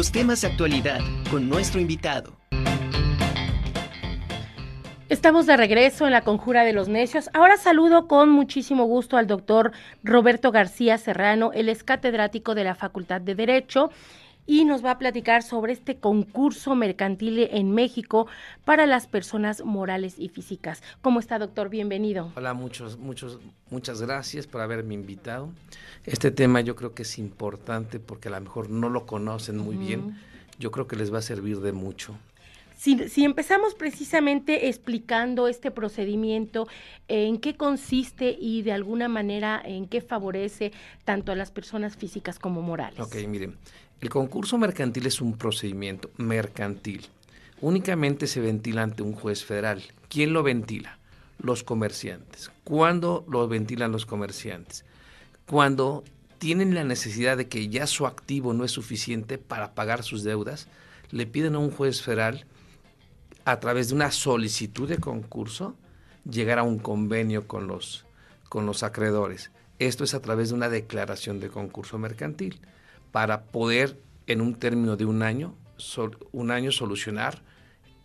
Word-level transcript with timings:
Los 0.00 0.12
temas 0.12 0.40
de 0.40 0.46
actualidad 0.46 1.00
con 1.30 1.50
nuestro 1.50 1.78
invitado. 1.78 2.40
Estamos 5.10 5.44
de 5.44 5.58
regreso 5.58 6.06
en 6.06 6.12
la 6.12 6.22
Conjura 6.22 6.64
de 6.64 6.72
los 6.72 6.88
Necios. 6.88 7.28
Ahora 7.34 7.58
saludo 7.58 8.08
con 8.08 8.30
muchísimo 8.30 8.86
gusto 8.86 9.18
al 9.18 9.26
doctor 9.26 9.72
Roberto 10.02 10.52
García 10.52 10.96
Serrano. 10.96 11.50
Él 11.52 11.68
es 11.68 11.84
catedrático 11.84 12.54
de 12.54 12.64
la 12.64 12.74
Facultad 12.74 13.20
de 13.20 13.34
Derecho 13.34 13.90
y 14.50 14.64
nos 14.64 14.84
va 14.84 14.90
a 14.90 14.98
platicar 14.98 15.44
sobre 15.44 15.72
este 15.72 15.98
concurso 15.98 16.74
mercantil 16.74 17.38
en 17.52 17.70
México 17.70 18.26
para 18.64 18.84
las 18.84 19.06
personas 19.06 19.64
morales 19.64 20.16
y 20.18 20.28
físicas. 20.28 20.82
¿Cómo 21.02 21.20
está, 21.20 21.38
doctor? 21.38 21.68
Bienvenido. 21.68 22.32
Hola, 22.34 22.52
muchos, 22.52 22.98
muchos, 22.98 23.38
muchas 23.70 24.02
gracias 24.02 24.48
por 24.48 24.60
haberme 24.60 24.94
invitado. 24.94 25.52
Este 26.04 26.32
tema 26.32 26.62
yo 26.62 26.74
creo 26.74 26.94
que 26.94 27.02
es 27.02 27.16
importante 27.18 28.00
porque 28.00 28.26
a 28.26 28.32
lo 28.32 28.40
mejor 28.40 28.70
no 28.70 28.88
lo 28.88 29.06
conocen 29.06 29.56
muy 29.56 29.76
bien. 29.76 30.18
Yo 30.58 30.72
creo 30.72 30.88
que 30.88 30.96
les 30.96 31.14
va 31.14 31.18
a 31.18 31.22
servir 31.22 31.60
de 31.60 31.70
mucho. 31.70 32.16
Si, 32.80 33.24
empezamos 33.24 33.74
precisamente 33.74 34.68
explicando 34.68 35.48
este 35.48 35.70
procedimiento, 35.70 36.66
en 37.08 37.38
qué 37.38 37.54
consiste 37.54 38.34
y 38.40 38.62
de 38.62 38.72
alguna 38.72 39.06
manera 39.06 39.60
en 39.62 39.86
qué 39.86 40.00
favorece 40.00 40.72
tanto 41.04 41.30
a 41.30 41.36
las 41.36 41.50
personas 41.50 41.98
físicas 41.98 42.38
como 42.38 42.62
morales. 42.62 42.98
Ok, 42.98 43.16
miren, 43.28 43.54
el 44.00 44.08
concurso 44.08 44.56
mercantil 44.56 45.06
es 45.06 45.20
un 45.20 45.36
procedimiento 45.36 46.10
mercantil. 46.16 47.06
Únicamente 47.60 48.26
se 48.26 48.40
ventila 48.40 48.82
ante 48.82 49.02
un 49.02 49.12
juez 49.12 49.44
federal. 49.44 49.82
¿Quién 50.08 50.32
lo 50.32 50.42
ventila? 50.42 50.98
Los 51.38 51.62
comerciantes. 51.62 52.50
¿Cuándo 52.64 53.24
lo 53.28 53.46
ventilan 53.46 53.92
los 53.92 54.06
comerciantes? 54.06 54.84
Cuando 55.46 56.04
tienen 56.38 56.74
la 56.74 56.84
necesidad 56.84 57.36
de 57.36 57.48
que 57.48 57.68
ya 57.68 57.86
su 57.86 58.06
activo 58.06 58.54
no 58.54 58.64
es 58.64 58.70
suficiente 58.70 59.36
para 59.36 59.74
pagar 59.74 60.02
sus 60.02 60.24
deudas, 60.24 60.68
le 61.10 61.26
piden 61.26 61.54
a 61.54 61.58
un 61.58 61.70
juez 61.70 62.00
federal 62.00 62.46
a 63.44 63.60
través 63.60 63.88
de 63.88 63.96
una 63.96 64.10
solicitud 64.10 64.88
de 64.88 64.98
concurso, 64.98 65.76
llegar 66.28 66.58
a 66.58 66.62
un 66.62 66.78
convenio 66.78 67.46
con 67.46 67.66
los, 67.66 68.06
con 68.48 68.64
los 68.64 68.82
acreedores. 68.82 69.50
Esto 69.78 70.04
es 70.04 70.14
a 70.14 70.22
través 70.22 70.48
de 70.48 70.54
una 70.54 70.70
declaración 70.70 71.40
de 71.40 71.48
concurso 71.48 71.98
mercantil, 71.98 72.60
para 73.12 73.44
poder 73.44 73.98
en 74.26 74.40
un 74.40 74.54
término 74.54 74.96
de 74.96 75.04
un 75.04 75.22
año, 75.22 75.54
un 76.32 76.50
año 76.50 76.72
solucionar 76.72 77.42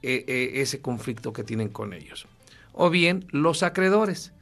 eh, 0.01 0.23
eh, 0.27 0.61
ese 0.61 0.81
conflicto 0.81 1.33
que 1.33 1.43
tienen 1.43 1.69
con 1.69 1.93
ellos. 1.93 2.27
O 2.73 2.89
bien 2.89 3.27
los 3.31 3.63
acreedores. 3.63 4.33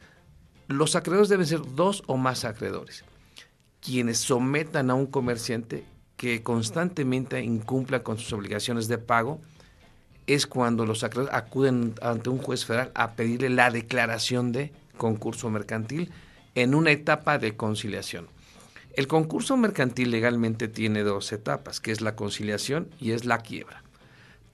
Los 0.67 0.95
acreedores 0.95 1.29
deben 1.29 1.45
ser 1.45 1.61
dos 1.75 2.03
o 2.07 2.17
más 2.17 2.45
acreedores, 2.45 3.03
quienes 3.81 4.17
sometan 4.17 4.89
a 4.89 4.93
un 4.93 5.07
comerciante 5.07 5.83
que 6.15 6.41
constantemente 6.41 7.41
incumpla 7.43 8.01
con 8.01 8.17
sus 8.17 8.31
obligaciones 8.31 8.87
de 8.87 8.97
pago 8.97 9.41
es 10.25 10.47
cuando 10.47 10.85
los 10.85 11.03
acreedores 11.03 11.35
acuden 11.35 11.93
ante 12.01 12.29
un 12.29 12.37
juez 12.37 12.65
federal 12.65 12.91
a 12.95 13.11
pedirle 13.11 13.49
la 13.49 13.71
declaración 13.71 14.51
de 14.53 14.71
concurso 14.97 15.49
mercantil 15.49 16.11
en 16.55 16.75
una 16.75 16.91
etapa 16.91 17.37
de 17.37 17.57
conciliación. 17.57 18.27
El 18.93 19.07
concurso 19.07 19.57
mercantil 19.57 20.11
legalmente 20.11 20.67
tiene 20.67 21.01
dos 21.01 21.31
etapas, 21.31 21.79
que 21.79 21.91
es 21.91 22.01
la 22.01 22.15
conciliación 22.15 22.89
y 22.99 23.11
es 23.11 23.25
la 23.25 23.39
quiebra. 23.39 23.81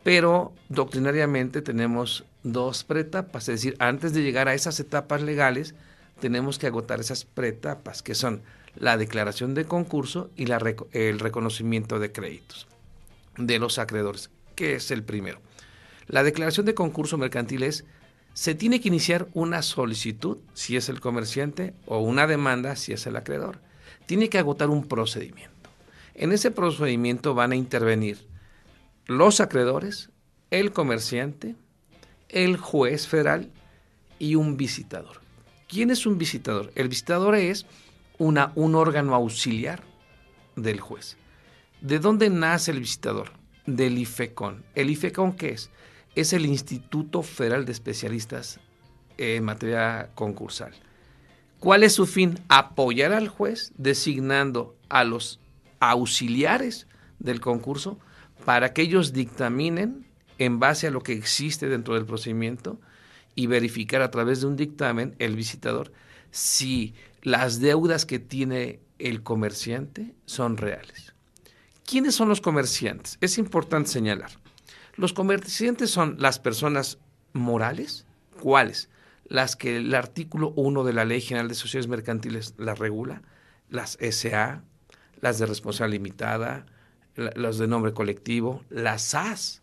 Pero 0.03 0.53
doctrinariamente 0.69 1.61
tenemos 1.61 2.23
dos 2.43 2.85
preetapas, 2.85 3.49
es 3.49 3.55
decir, 3.55 3.75
antes 3.79 4.13
de 4.13 4.23
llegar 4.23 4.47
a 4.47 4.53
esas 4.53 4.79
etapas 4.79 5.21
legales, 5.21 5.75
tenemos 6.21 6.57
que 6.57 6.67
agotar 6.67 7.01
esas 7.01 7.25
preetapas, 7.25 8.01
que 8.01 8.15
son 8.15 8.41
la 8.75 8.97
declaración 8.97 9.55
de 9.55 9.65
concurso 9.65 10.29
y 10.37 10.45
el 10.93 11.19
reconocimiento 11.19 11.99
de 11.99 12.11
créditos 12.11 12.67
de 13.37 13.59
los 13.59 13.77
acreedores, 13.77 14.29
que 14.55 14.75
es 14.75 14.91
el 14.91 15.03
primero. 15.03 15.39
La 16.07 16.23
declaración 16.23 16.65
de 16.65 16.73
concurso 16.73 17.17
mercantil 17.17 17.63
es, 17.63 17.85
se 18.33 18.55
tiene 18.55 18.79
que 18.79 18.87
iniciar 18.87 19.27
una 19.33 19.61
solicitud 19.61 20.37
si 20.53 20.77
es 20.77 20.87
el 20.89 21.01
comerciante 21.01 21.73
o 21.85 21.99
una 21.99 22.27
demanda 22.27 22.75
si 22.75 22.93
es 22.93 23.05
el 23.05 23.15
acreedor. 23.15 23.59
Tiene 24.09 24.27
que 24.27 24.39
agotar 24.39 24.71
un 24.71 24.87
procedimiento. 24.87 25.69
En 26.15 26.31
ese 26.31 26.49
procedimiento 26.49 27.35
van 27.35 27.51
a 27.51 27.55
intervenir 27.55 28.25
los 29.05 29.39
acreedores, 29.39 30.09
el 30.49 30.71
comerciante, 30.71 31.55
el 32.27 32.57
juez 32.57 33.07
federal 33.07 33.51
y 34.17 34.33
un 34.33 34.57
visitador. 34.57 35.21
¿Quién 35.67 35.91
es 35.91 36.07
un 36.07 36.17
visitador? 36.17 36.71
El 36.73 36.87
visitador 36.87 37.35
es 37.35 37.67
una, 38.17 38.51
un 38.55 38.73
órgano 38.73 39.13
auxiliar 39.13 39.83
del 40.55 40.79
juez. 40.79 41.15
¿De 41.79 41.99
dónde 41.99 42.31
nace 42.31 42.71
el 42.71 42.79
visitador? 42.79 43.33
Del 43.67 43.99
IFECON. 43.99 44.63
¿El 44.73 44.89
IFECON 44.89 45.33
qué 45.33 45.49
es? 45.49 45.69
es 46.15 46.33
el 46.33 46.47
Instituto 46.47 47.21
Federal 47.21 47.63
de 47.63 47.73
Especialistas 47.73 48.59
en 49.19 49.43
materia 49.43 50.09
concursal. 50.15 50.73
¿Cuál 51.59 51.83
es 51.83 51.93
su 51.93 52.05
fin? 52.05 52.39
Apoyar 52.47 53.11
al 53.11 53.27
juez 53.27 53.73
designando 53.77 54.77
a 54.87 55.03
los 55.03 55.39
auxiliares 55.79 56.87
del 57.19 57.41
concurso 57.41 57.99
para 58.45 58.73
que 58.73 58.81
ellos 58.81 59.11
dictaminen 59.11 60.05
en 60.37 60.59
base 60.59 60.87
a 60.87 60.91
lo 60.91 61.01
que 61.01 61.13
existe 61.13 61.67
dentro 61.67 61.95
del 61.95 62.05
procedimiento 62.05 62.79
y 63.35 63.47
verificar 63.47 64.01
a 64.01 64.09
través 64.09 64.41
de 64.41 64.47
un 64.47 64.55
dictamen 64.55 65.15
el 65.19 65.35
visitador 65.35 65.91
si 66.31 66.93
las 67.23 67.59
deudas 67.59 68.05
que 68.05 68.19
tiene 68.19 68.79
el 68.97 69.21
comerciante 69.21 70.13
son 70.25 70.55
reales. 70.55 71.13
¿Quiénes 71.85 72.15
son 72.15 72.29
los 72.29 72.39
comerciantes? 72.39 73.17
Es 73.19 73.37
importante 73.37 73.89
señalar. 73.89 74.31
Los 74.95 75.11
comerciantes 75.11 75.89
son 75.89 76.15
las 76.19 76.39
personas 76.39 76.99
morales. 77.33 78.05
¿Cuáles? 78.41 78.89
Las 79.29 79.55
que 79.55 79.77
el 79.77 79.93
artículo 79.95 80.53
1 80.55 80.83
de 80.83 80.93
la 80.93 81.05
Ley 81.05 81.21
General 81.21 81.47
de 81.47 81.55
Sociedades 81.55 81.87
Mercantiles 81.87 82.55
las 82.57 82.79
regula, 82.79 83.21
las 83.69 83.97
SA, 84.01 84.63
las 85.21 85.39
de 85.39 85.45
responsabilidad 85.45 86.03
limitada, 86.03 86.65
las 87.15 87.57
de 87.57 87.67
nombre 87.67 87.93
colectivo, 87.93 88.63
las 88.69 89.03
SAS. 89.03 89.61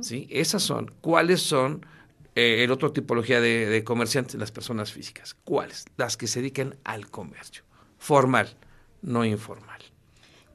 ¿sí? 0.00 0.26
Esas 0.30 0.62
son. 0.62 0.92
¿Cuáles 1.00 1.40
son 1.42 1.86
eh, 2.34 2.64
el 2.64 2.70
otro 2.70 2.92
tipología 2.92 3.40
de, 3.40 3.66
de, 3.66 3.84
comerciantes? 3.84 4.34
Las 4.34 4.50
personas 4.50 4.92
físicas. 4.92 5.36
¿Cuáles? 5.44 5.84
Las 5.96 6.16
que 6.16 6.26
se 6.26 6.40
dedican 6.40 6.76
al 6.84 7.08
comercio. 7.08 7.62
Formal, 7.98 8.56
no 9.02 9.24
informal. 9.24 9.80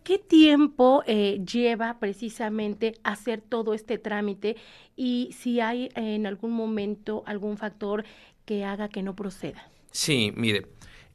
¿Qué 0.08 0.20
tiempo 0.20 1.04
eh, 1.06 1.42
lleva 1.46 2.00
precisamente 2.00 2.94
hacer 3.04 3.42
todo 3.42 3.74
este 3.74 3.98
trámite 3.98 4.56
y 4.96 5.36
si 5.38 5.60
hay 5.60 5.90
en 5.96 6.26
algún 6.26 6.52
momento 6.52 7.24
algún 7.26 7.58
factor 7.58 8.06
que 8.46 8.64
haga 8.64 8.88
que 8.88 9.04
no 9.04 9.18
proceda? 9.18 9.70
Sí, 9.92 10.32
mire, 10.38 10.66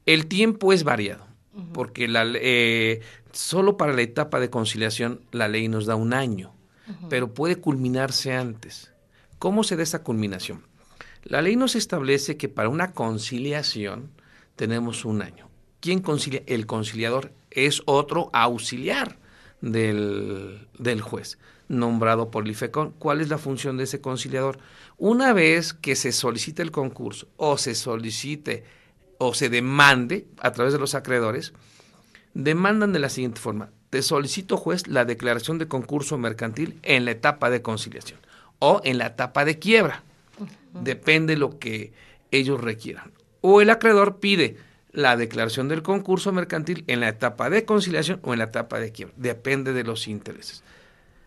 el 0.05 0.27
tiempo 0.27 0.75
es 0.75 0.85
variado, 0.85 1.27
porque 1.73 2.07
la, 2.07 2.31
eh, 2.35 3.01
solo 3.33 3.79
para 3.79 3.95
la 3.95 4.03
etapa 4.03 4.41
de 4.41 4.51
conciliación 4.51 5.23
la 5.31 5.49
ley 5.49 5.69
nos 5.69 5.87
da 5.87 5.97
un 5.97 6.13
año, 6.13 6.53
pero 7.09 7.33
puede 7.33 7.57
culminarse 7.57 8.35
antes. 8.35 8.93
¿Cómo 9.39 9.65
se 9.65 9.77
da 9.77 9.85
esa 9.85 10.03
culminación? 10.03 10.67
La 11.25 11.41
ley 11.41 11.57
nos 11.57 11.77
establece 11.77 12.37
que 12.37 12.51
para 12.51 12.69
una 12.69 12.93
conciliación 12.93 14.11
tenemos 14.55 15.07
un 15.07 15.23
año. 15.23 15.49
¿Quién 15.81 16.01
concilia? 16.01 16.43
El 16.47 16.67
conciliador 16.67 17.33
es 17.55 17.83
otro 17.87 18.31
auxiliar 18.33 19.19
del, 19.61 21.01
juez, 21.03 21.39
nombrado 21.69 22.31
por 22.31 22.45
el 22.45 22.51
IFECON. 22.51 22.93
¿Cuál 22.99 23.21
es 23.21 23.29
la 23.29 23.39
función 23.39 23.77
de 23.77 23.85
ese 23.85 24.01
conciliador? 24.01 24.59
Una 24.99 25.33
vez 25.33 25.73
que 25.73 25.97
se 25.97 26.13
solicite 26.13 26.63
el 26.63 26.71
concurso 26.71 27.29
o 27.37 27.59
se 27.59 27.75
solicite 27.75 28.65
o 29.19 29.35
se 29.35 29.49
demande 29.49 30.27
a 30.41 30.53
través 30.53 30.73
de 30.73 30.79
los 30.79 30.95
acreedores, 30.95 31.53
demandan 32.35 32.93
de 32.93 32.99
la 32.99 33.09
siguiente 33.09 33.41
forma. 33.41 33.71
Te 33.91 34.03
solicito, 34.03 34.57
juez, 34.57 34.89
la 34.89 35.05
declaración 35.05 35.59
de 35.59 35.69
concurso 35.69 36.19
mercantil 36.19 36.79
en 36.83 37.05
la 37.05 37.13
etapa 37.13 37.51
de 37.51 37.63
conciliación 37.63 38.19
o 38.59 38.81
en 38.85 38.99
la 38.99 39.09
etapa 39.09 39.45
de 39.45 39.59
quiebra. 39.59 40.03
Depende 40.73 41.37
lo 41.37 41.59
que 41.59 41.93
ellos 42.31 42.61
requieran. 42.61 43.13
O 43.43 43.61
el 43.61 43.71
acreedor 43.71 44.19
pide, 44.19 44.57
la 44.93 45.17
declaración 45.17 45.69
del 45.69 45.83
concurso 45.83 46.33
mercantil 46.33 46.85
en 46.87 47.01
la 47.01 47.09
etapa 47.09 47.51
de 47.51 47.65
conciliación 47.65 48.21
o 48.23 48.33
en 48.33 48.39
la 48.39 48.47
etapa 48.47 48.79
de 48.79 48.93
quiebra. 48.93 49.15
Depende 49.17 49.73
de 49.73 49.85
los 49.85 50.07
intereses. 50.07 50.63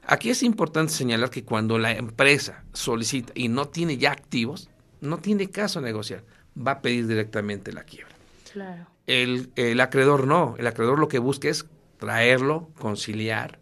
Aquí 0.08 0.30
es 0.30 0.44
importante 0.44 0.94
señalar 0.94 1.32
que 1.32 1.44
cuando 1.44 1.80
la 1.80 1.92
empresa 1.92 2.64
solicita 2.74 3.34
y 3.36 3.48
no 3.48 3.68
tiene 3.68 3.98
ya 3.98 4.12
activos, 4.12 4.70
no 5.02 5.18
tiene 5.18 5.50
caso 5.50 5.82
negociar, 5.82 6.24
va 6.56 6.74
a 6.74 6.82
pedir 6.82 7.08
directamente 7.08 7.74
la 7.74 7.84
quiebra. 7.84 8.14
Claro. 8.54 8.88
El, 9.08 9.50
el 9.56 9.82
acreedor 9.82 10.28
no, 10.28 10.56
el 10.60 10.68
acreedor 10.68 11.00
lo 11.00 11.08
que 11.08 11.20
busca 11.20 11.50
es 11.50 11.66
traerlo, 11.98 12.70
conciliar, 12.78 13.60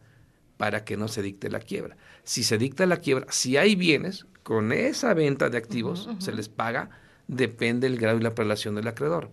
para 0.57 0.83
que 0.83 0.97
no 0.97 1.07
se 1.07 1.21
dicte 1.21 1.49
la 1.49 1.59
quiebra. 1.59 1.95
Si 2.23 2.43
se 2.43 2.57
dicta 2.57 2.85
la 2.85 2.97
quiebra, 2.97 3.25
si 3.29 3.57
hay 3.57 3.75
bienes, 3.75 4.25
con 4.43 4.73
esa 4.73 5.13
venta 5.13 5.49
de 5.49 5.57
activos 5.57 6.09
se 6.19 6.33
les 6.33 6.49
paga, 6.49 6.89
depende 7.27 7.89
del 7.89 7.97
grado 7.97 8.17
y 8.19 8.21
la 8.21 8.35
prelación 8.35 8.75
del 8.75 8.87
acreedor. 8.87 9.31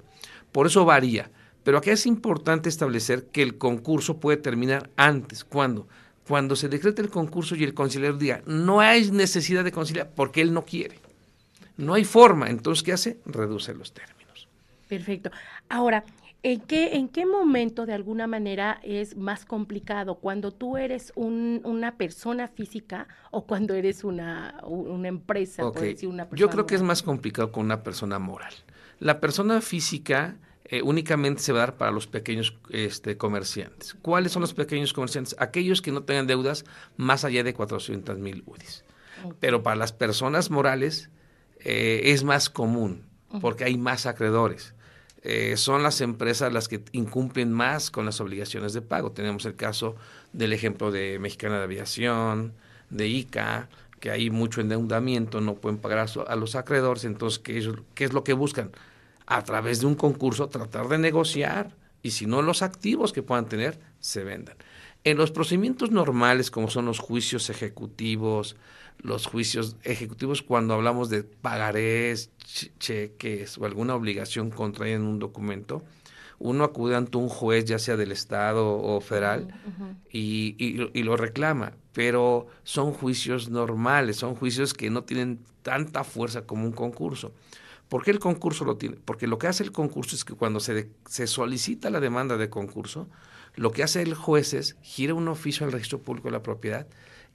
Por 0.53 0.67
eso 0.67 0.85
varía. 0.85 1.31
Pero 1.63 1.79
aquí 1.79 1.91
es 1.91 2.07
importante 2.07 2.69
establecer 2.69 3.27
que 3.27 3.43
el 3.43 3.59
concurso 3.59 4.19
puede 4.19 4.39
terminar 4.39 4.91
antes. 4.97 5.45
¿Cuándo? 5.45 5.87
Cuando 6.27 6.57
se 6.57 6.69
decreta 6.69 7.03
el 7.03 7.11
concurso 7.11 7.55
y 7.57 7.65
el 7.65 7.75
conciliador 7.75 8.19
diga, 8.19 8.43
no 8.47 8.81
hay 8.81 9.11
necesidad 9.11 9.65
de 9.65 9.73
conciliar 9.73 10.11
porque 10.15 10.41
él 10.41 10.55
no 10.55 10.65
quiere. 10.65 10.99
No 11.77 11.95
hay 11.95 12.05
forma. 12.05 12.49
Entonces, 12.49 12.83
¿qué 12.83 12.93
hace? 12.93 13.19
Reduce 13.27 13.75
los 13.75 13.93
términos. 13.93 14.49
Perfecto. 14.89 15.31
Ahora, 15.69 16.05
¿En 16.43 16.61
qué, 16.61 16.97
¿En 16.97 17.09
qué 17.09 17.27
momento 17.27 17.85
de 17.85 17.93
alguna 17.93 18.27
manera 18.27 18.81
es 18.83 19.17
más 19.17 19.45
complicado? 19.45 20.17
¿Cuando 20.17 20.53
tú 20.53 20.79
eres 20.79 21.13
una 21.15 21.97
persona 21.99 22.49
física 22.49 23.09
o 23.31 23.47
cuando 23.47 23.75
eres 23.75 24.05
una, 24.05 24.59
una 24.65 25.09
empresa? 25.09 25.63
Yo 26.33 26.49
creo 26.49 26.67
que 26.67 26.75
es 26.75 26.83
más 26.83 27.03
complicado 27.03 27.53
con 27.53 27.67
una 27.67 27.83
persona 27.83 28.19
moral. 28.19 28.55
La 29.01 29.21
persona 29.21 29.61
física 29.61 30.39
eh, 30.65 30.83
únicamente 30.83 31.43
se 31.43 31.53
va 31.53 31.59
a 31.59 31.67
dar 31.67 31.77
para 31.77 31.91
los 31.91 32.07
pequeños 32.07 32.57
este, 32.71 33.17
comerciantes. 33.17 33.97
¿Cuáles 34.01 34.33
son 34.33 34.41
los 34.41 34.55
pequeños 34.55 34.93
comerciantes? 34.93 35.37
Aquellos 35.39 35.83
que 35.83 35.93
no 35.93 36.05
tengan 36.05 36.27
deudas 36.27 36.65
más 36.97 37.25
allá 37.25 37.43
de 37.43 37.53
400 37.53 38.19
mil 38.19 38.45
UDIs. 38.47 38.85
Pero 39.41 39.63
para 39.63 39.77
las 39.77 39.93
personas 39.93 40.51
morales 40.51 41.11
eh, 41.59 42.03
es 42.05 42.25
más 42.25 42.49
común 42.49 43.05
porque 43.41 43.65
hay 43.65 43.77
más 43.77 44.07
acreedores. 44.07 44.75
Eh, 45.23 45.57
son 45.57 45.83
las 45.83 46.01
empresas 46.01 46.53
las 46.53 46.69
que 46.69 46.83
incumplen 46.93 47.53
más 47.53 47.91
con 47.91 48.07
las 48.07 48.21
obligaciones 48.21 48.73
de 48.73 48.83
pago. 48.83 49.13
Tenemos 49.13 49.45
el 49.45 49.55
caso 49.55 49.97
del 50.33 50.53
ejemplo 50.53 50.91
de 50.91 51.19
Mexicana 51.19 51.59
de 51.59 51.65
Aviación, 51.65 52.55
de 52.89 53.09
ICA, 53.09 53.69
que 54.01 54.11
hay 54.11 54.31
mucho 54.31 54.61
endeudamiento, 54.61 55.41
no 55.41 55.55
pueden 55.57 55.79
pagar 55.79 56.09
a, 56.27 56.37
los 56.37 56.55
acreedores, 56.55 57.05
entonces, 57.05 57.39
¿qué 57.39 57.59
es, 57.59 57.69
¿qué 57.95 58.05
es 58.05 58.13
lo 58.15 58.25
que 58.25 58.33
buscan? 58.33 58.71
A 59.27 59.45
través 59.45 59.81
de 59.81 59.87
un 59.87 59.95
concurso 59.95 60.49
tratar 60.49 60.89
de 60.89 60.99
negociar 60.99 61.77
y 62.03 62.13
si 62.13 62.27
no 62.27 62.41
los 62.41 62.63
activos 62.63 63.13
que 63.13 63.23
puedan 63.23 63.47
tener 63.47 63.79
se 64.01 64.25
vendan. 64.25 64.57
En 65.05 65.19
los 65.19 65.31
procedimientos 65.31 65.91
normales, 65.91 66.51
como 66.51 66.69
son 66.69 66.87
los 66.87 66.99
juicios 66.99 67.51
ejecutivos, 67.51 68.57
los 69.03 69.27
juicios 69.27 69.77
ejecutivos 69.83 70.43
cuando 70.43 70.75
hablamos 70.75 71.11
de 71.11 71.23
pagarés, 71.23 72.31
cheques 72.79 73.59
o 73.59 73.65
alguna 73.65 73.95
obligación 73.95 74.51
contraída 74.51 74.97
en 74.97 75.03
un 75.03 75.19
documento, 75.19 75.83
uno 76.39 76.65
acude 76.65 76.97
ante 76.97 77.19
un 77.19 77.29
juez, 77.29 77.67
ya 77.67 77.79
sea 77.79 77.97
del 77.97 78.13
Estado 78.13 78.67
o 78.67 79.01
federal, 79.01 79.49
y, 80.11 80.57
y, 80.59 81.03
lo 81.03 81.17
reclama. 81.17 81.73
Pero 81.93 82.47
son 82.63 82.93
juicios 82.93 83.51
normales, 83.51 84.17
son 84.17 84.35
juicios 84.35 84.73
que 84.73 84.89
no 84.89 85.05
tienen 85.05 85.41
tanta 85.63 86.03
fuerza 86.03 86.47
como 86.47 86.65
un 86.65 86.73
concurso. 86.73 87.33
¿Por 87.91 88.05
qué 88.05 88.11
el 88.11 88.21
concurso 88.21 88.65
lo 88.65 88.77
tiene? 88.77 88.97
Porque 89.05 89.27
lo 89.27 89.39
que 89.39 89.49
hace 89.49 89.65
el 89.65 89.73
concurso 89.73 90.17
es 90.17 90.25
que 90.25 90.35
cuando 90.35 90.61
se, 90.61 90.89
se 91.07 91.27
solicita 91.27 91.91
la 91.91 92.01
demanda 92.01 92.39
de 92.39 92.49
concurso, 92.49 93.09
lo 93.55 93.73
que 93.73 93.83
hace 93.83 94.01
el 94.01 94.15
juez 94.15 94.55
es 94.55 94.77
gira 94.81 95.13
un 95.13 95.29
oficio 95.29 95.67
al 95.67 95.73
registro 95.73 96.01
público 96.01 96.29
de 96.29 96.33
la 96.33 96.43
propiedad 96.43 96.87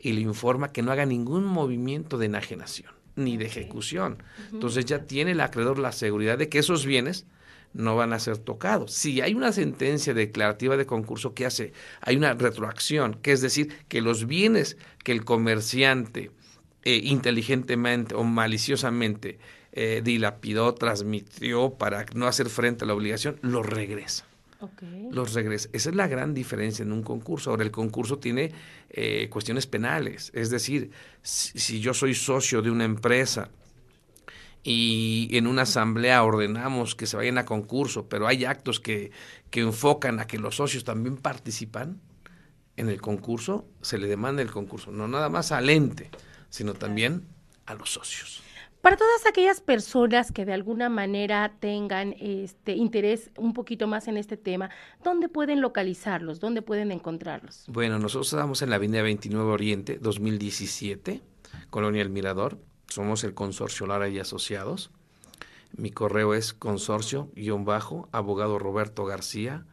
y 0.06 0.14
le 0.14 0.22
informa 0.22 0.72
que 0.72 0.84
no 0.84 0.92
haga 0.92 1.08
ningún 1.08 1.46
movimiento 1.46 2.20
de 2.20 2.28
enajenación 2.28 2.92
ni 3.16 3.38
de 3.38 3.46
ejecución. 3.46 4.22
Entonces 4.52 4.86
ya 4.86 5.08
tiene 5.08 5.32
el 5.32 5.42
acreedor 5.42 5.80
la 5.80 5.92
seguridad 5.92 6.38
de 6.38 6.48
que 6.48 6.60
esos 6.60 6.86
bienes 6.86 7.26
no 7.74 7.96
van 7.96 8.14
a 8.14 8.20
ser 8.20 8.38
tocados. 8.38 8.92
Si 8.92 9.22
hay 9.22 9.34
una 9.34 9.52
sentencia 9.52 10.14
declarativa 10.14 10.78
de 10.78 10.86
concurso 10.86 11.34
que 11.34 11.48
hace, 11.48 11.74
hay 12.02 12.18
una 12.18 12.36
retroacción, 12.36 13.16
que 13.16 13.32
es 13.32 13.42
decir, 13.42 13.74
que 13.88 14.02
los 14.02 14.28
bienes 14.28 14.78
que 15.04 15.12
el 15.12 15.26
comerciante 15.26 16.30
eh, 16.84 17.02
inteligentemente 17.04 18.14
o 18.14 18.24
maliciosamente 18.24 19.40
eh, 19.72 20.02
dilapidó, 20.04 20.76
transmitió 20.76 21.72
para 21.80 22.06
no 22.14 22.28
hacer 22.28 22.50
frente 22.50 22.84
a 22.84 22.88
la 22.88 22.94
obligación, 22.94 23.40
los 23.42 23.66
regresa 23.66 24.28
los 25.12 25.34
regresa. 25.34 25.70
Esa 25.74 25.90
es 25.90 25.96
la 25.96 26.08
gran 26.08 26.34
diferencia 26.34 26.84
en 26.84 26.92
un 26.92 27.04
concurso. 27.04 27.50
Ahora, 27.50 27.64
el 27.64 27.72
concurso 27.72 28.20
tiene 28.20 28.52
eh, 28.90 29.28
cuestiones 29.30 29.68
penales. 29.68 30.32
Es 30.34 30.50
decir, 30.50 30.92
si, 31.22 31.80
yo 31.80 31.94
soy 31.94 32.14
socio 32.14 32.62
de 32.62 32.72
una 32.72 32.86
empresa 32.86 33.50
y 34.64 35.30
en 35.32 35.48
una 35.48 35.64
asamblea 35.64 36.24
ordenamos 36.24 36.96
que 36.96 37.06
se 37.06 37.18
vayan 37.18 37.38
a 37.38 37.46
concurso, 37.46 38.08
pero 38.08 38.28
hay 38.28 38.46
actos 38.46 38.80
que, 38.80 39.12
que 39.50 39.62
enfocan 39.62 40.20
a 40.20 40.28
que 40.28 40.40
los 40.40 40.56
socios 40.56 40.84
también 40.84 41.18
participan 41.18 42.02
en 42.78 42.90
el 42.90 43.02
concurso, 43.02 43.68
se 43.82 43.98
le 43.98 44.08
demanda 44.08 44.42
el 44.42 44.52
concurso, 44.52 44.92
no 44.92 45.08
nada 45.08 45.30
más 45.30 45.52
al 45.52 45.70
ente, 45.70 46.10
sino 46.50 46.74
también 46.74 47.24
a 47.66 47.74
los 47.74 47.92
socios. 47.94 48.45
Para 48.86 48.98
todas 48.98 49.26
aquellas 49.26 49.62
personas 49.62 50.32
que 50.32 50.46
de 50.46 50.54
alguna 50.54 50.90
manera 50.90 51.56
tengan 51.60 52.14
este 52.20 52.74
interés 52.74 53.32
un 53.36 53.54
poquito 53.54 53.88
más 53.88 54.08
en 54.08 54.16
este 54.16 54.38
tema, 54.38 54.70
¿dónde 55.04 55.28
pueden 55.28 55.60
localizarlos? 55.60 56.40
¿Dónde 56.40 56.62
pueden 56.62 56.92
encontrarlos? 56.92 57.66
Bueno, 57.68 57.98
nosotros 57.98 58.32
estamos 58.32 58.62
en 58.62 58.70
la 58.70 58.76
Avenida 58.76 59.02
29 59.02 59.52
Oriente, 59.52 59.98
2017, 59.98 61.24
Colonia 61.72 62.04
El 62.04 62.12
Mirador. 62.12 62.60
Somos 62.88 63.24
el 63.24 63.34
consorcio 63.34 63.88
Lara 63.88 64.08
y 64.08 64.20
Asociados. 64.20 64.92
Mi 65.76 65.90
correo 65.90 66.36
es 66.36 66.54
consorcio-abogado 66.54 68.60
Roberto 68.60 69.06
García 69.06 69.66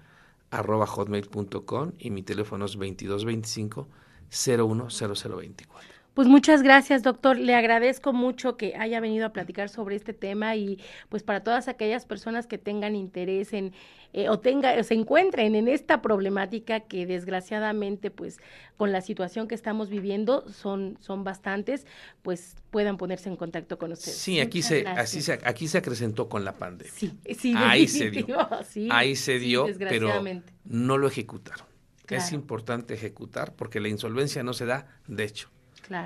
y 1.98 2.10
mi 2.10 2.22
teléfono 2.22 2.64
es 2.64 2.72
2225 2.72 3.88
010024. 4.30 5.91
Pues 6.14 6.28
muchas 6.28 6.62
gracias, 6.62 7.02
doctor. 7.02 7.38
Le 7.38 7.54
agradezco 7.54 8.12
mucho 8.12 8.58
que 8.58 8.74
haya 8.76 9.00
venido 9.00 9.24
a 9.24 9.32
platicar 9.32 9.70
sobre 9.70 9.96
este 9.96 10.12
tema 10.12 10.56
y 10.56 10.78
pues 11.08 11.22
para 11.22 11.42
todas 11.42 11.68
aquellas 11.68 12.04
personas 12.04 12.46
que 12.46 12.58
tengan 12.58 12.94
interés 12.94 13.54
en 13.54 13.72
eh, 14.12 14.28
o 14.28 14.38
tenga 14.38 14.74
o 14.78 14.82
se 14.82 14.92
encuentren 14.92 15.54
en 15.54 15.68
esta 15.68 16.02
problemática 16.02 16.80
que 16.80 17.06
desgraciadamente 17.06 18.10
pues 18.10 18.40
con 18.76 18.92
la 18.92 19.00
situación 19.00 19.48
que 19.48 19.54
estamos 19.54 19.88
viviendo 19.88 20.46
son 20.52 20.98
son 21.00 21.24
bastantes, 21.24 21.86
pues 22.20 22.56
puedan 22.70 22.98
ponerse 22.98 23.30
en 23.30 23.36
contacto 23.36 23.78
con 23.78 23.92
ustedes. 23.92 24.18
Sí, 24.18 24.38
aquí 24.38 24.60
se 24.60 24.86
así 24.86 25.22
se 25.22 25.38
aquí 25.44 25.66
se 25.66 25.78
acrecentó 25.78 26.28
con 26.28 26.44
la 26.44 26.52
pandemia. 26.52 26.92
Sí, 26.94 27.18
sí, 27.38 27.54
ahí 27.56 27.88
se 27.88 28.10
dio. 28.10 28.36
ahí 28.90 29.16
se 29.16 29.38
dio, 29.38 29.66
pero 29.78 30.22
no 30.64 30.98
lo 30.98 31.08
ejecutaron. 31.08 31.66
Es 32.10 32.32
importante 32.32 32.92
ejecutar 32.92 33.54
porque 33.56 33.80
la 33.80 33.88
insolvencia 33.88 34.42
no 34.42 34.52
se 34.52 34.66
da 34.66 34.86
de 35.06 35.24
hecho 35.24 35.48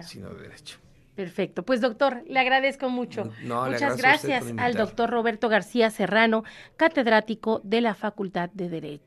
sino 0.02 0.30
de 0.30 0.42
derecho. 0.42 0.78
Perfecto. 1.16 1.62
Pues 1.62 1.80
doctor, 1.80 2.22
le 2.28 2.38
agradezco 2.38 2.90
mucho. 2.90 3.32
Muchas 3.42 3.96
gracias 3.96 4.44
al 4.58 4.74
doctor 4.74 5.08
Roberto 5.08 5.48
García 5.48 5.90
Serrano, 5.90 6.44
catedrático 6.76 7.62
de 7.64 7.80
la 7.80 7.94
Facultad 7.94 8.50
de 8.52 8.68
Derecho. 8.68 9.04